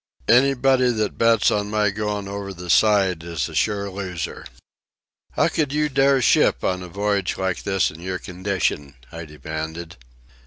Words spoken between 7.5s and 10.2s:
this in your condition?" I demanded.